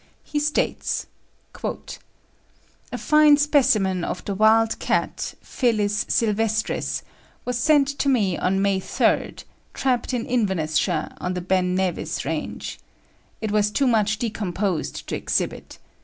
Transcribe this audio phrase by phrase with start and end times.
[0.23, 1.05] He states:
[1.63, 7.03] "A fine specimen of the wild cat (Felis sylvestris)
[7.45, 9.43] was sent to me on May 3rd,
[9.75, 12.79] trapped in Inverness shire on the Ben Nevis range.
[13.41, 15.77] It was too much decomposed to exhibit.